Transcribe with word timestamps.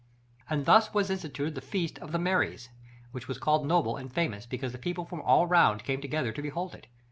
And 0.49 0.65
thus 0.65 0.95
was 0.95 1.11
instituted 1.11 1.53
the 1.53 1.61
Feast 1.61 1.99
of 1.99 2.11
the 2.11 2.17
Maries, 2.17 2.69
which 3.11 3.27
was 3.27 3.37
called 3.37 3.67
noble 3.67 3.97
and 3.97 4.11
famous 4.11 4.47
because 4.47 4.71
the 4.71 4.79
people 4.79 5.05
from 5.05 5.21
all 5.21 5.45
round 5.45 5.83
came 5.83 6.01
together 6.01 6.31
to 6.31 6.41
behold 6.41 6.73
it. 6.73 6.87